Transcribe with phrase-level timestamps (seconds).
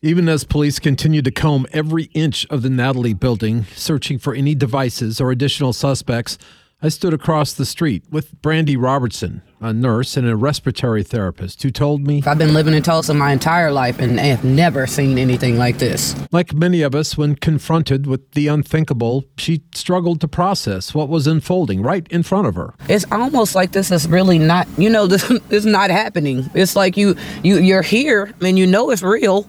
[0.00, 4.54] Even as police continued to comb every inch of the Natalie building, searching for any
[4.54, 6.38] devices or additional suspects,
[6.80, 11.72] I stood across the street with Brandy Robertson, a nurse and a respiratory therapist, who
[11.72, 15.58] told me I've been living in Tulsa my entire life and have never seen anything
[15.58, 16.14] like this.
[16.30, 21.26] Like many of us, when confronted with the unthinkable, she struggled to process what was
[21.26, 22.72] unfolding right in front of her.
[22.88, 26.48] It's almost like this is really not, you know, this is not happening.
[26.54, 29.48] It's like you, you, you're here and you know it's real,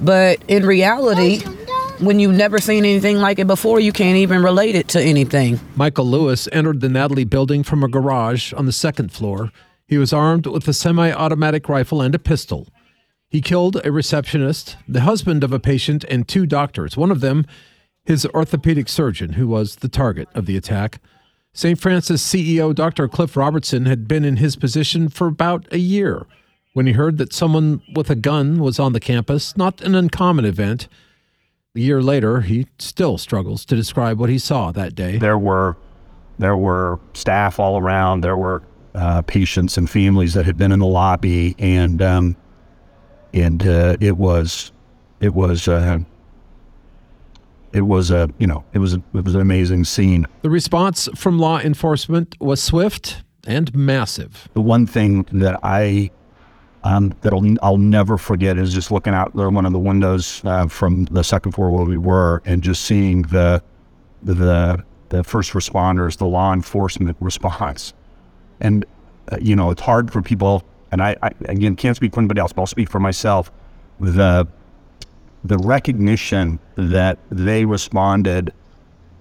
[0.00, 1.40] but in reality,
[1.98, 5.60] when you've never seen anything like it before, you can't even relate it to anything.
[5.76, 9.50] Michael Louis entered the Natalie building from a garage on the second floor.
[9.86, 12.68] He was armed with a semi automatic rifle and a pistol.
[13.28, 17.46] He killed a receptionist, the husband of a patient, and two doctors, one of them
[18.04, 21.00] his orthopedic surgeon, who was the target of the attack.
[21.52, 21.78] St.
[21.78, 23.08] Francis CEO Dr.
[23.08, 26.26] Cliff Robertson had been in his position for about a year
[26.72, 30.44] when he heard that someone with a gun was on the campus, not an uncommon
[30.44, 30.88] event.
[31.74, 35.18] A year later, he still struggles to describe what he saw that day.
[35.18, 35.76] There were
[36.38, 38.22] there were staff all around.
[38.22, 38.62] There were
[38.94, 42.36] uh, patients and families that had been in the lobby, and um,
[43.32, 44.72] and uh, it was
[45.20, 46.00] it was uh,
[47.72, 50.26] it was a you know it was a, it was an amazing scene.
[50.42, 54.48] The response from law enforcement was swift and massive.
[54.52, 56.10] The one thing that I
[56.84, 60.42] um, that I'll, I'll never forget is just looking out there one of the windows
[60.44, 63.62] uh, from the second floor where we were and just seeing the,
[64.22, 67.94] the, the first responders, the law enforcement response.
[68.60, 68.84] And,
[69.30, 72.40] uh, you know, it's hard for people, and I, I, again, can't speak for anybody
[72.40, 73.52] else, but I'll speak for myself.
[74.00, 74.46] The,
[75.44, 78.52] the recognition that they responded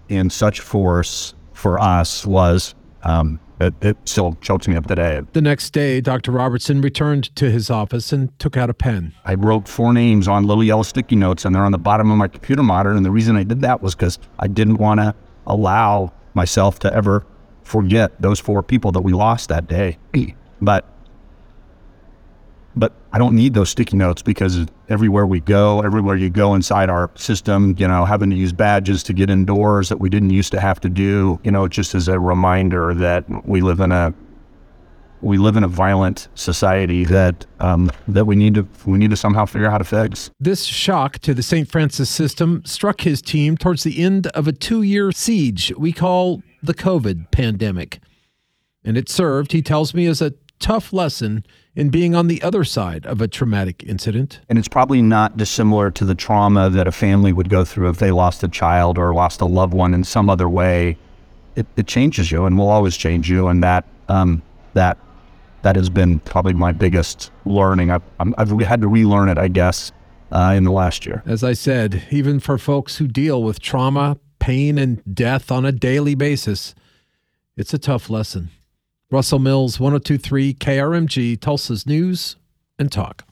[0.10, 5.22] in such force for us was um, it, it still chokes me up today.
[5.34, 6.32] The next day, Dr.
[6.32, 9.14] Robertson returned to his office and took out a pen.
[9.24, 12.18] I wrote four names on little yellow sticky notes, and they're on the bottom of
[12.18, 12.96] my computer monitor.
[12.96, 16.94] And the reason I did that was because I didn't want to allow myself to
[16.94, 17.26] ever
[17.64, 19.98] forget those four people that we lost that day.
[20.62, 20.86] But
[22.76, 26.90] but I don't need those sticky notes because everywhere we go, everywhere you go inside
[26.90, 30.52] our system, you know, having to use badges to get indoors that we didn't used
[30.54, 34.14] to have to do, you know, just as a reminder that we live in a
[35.22, 39.18] we live in a violent society that um, that we need to we need to
[39.18, 40.32] somehow figure out how to fix.
[40.40, 41.70] This shock to the St.
[41.70, 46.74] Francis system struck his team towards the end of a two-year siege we call the
[46.74, 48.00] COVID pandemic,
[48.84, 51.46] and it served, he tells me, as a tough lesson
[51.76, 54.40] in being on the other side of a traumatic incident.
[54.48, 57.98] And it's probably not dissimilar to the trauma that a family would go through if
[57.98, 60.98] they lost a child or lost a loved one in some other way.
[61.56, 63.48] It, it changes you and will always change you.
[63.48, 64.42] And that, um,
[64.74, 64.98] that,
[65.64, 67.92] that has been probably my biggest learning.
[67.92, 69.92] I've, I've had to relearn it, I guess,
[70.32, 71.24] uh, in the last year.
[71.26, 75.72] As I said, even for folks who deal with trauma, pain, and death on a
[75.72, 76.74] daily basis,
[77.58, 78.50] it's a tough lesson.
[79.12, 82.38] Russell Mills, 1023 KRMG, Tulsa's News
[82.80, 83.26] and Talk.